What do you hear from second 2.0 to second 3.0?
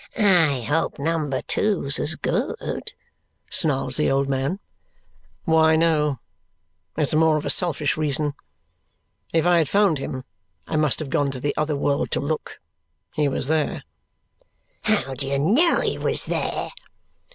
good?"